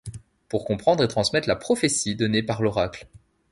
[0.49, 3.05] Pour comprendre et transmettre la prophétie donnée par l’Oracle.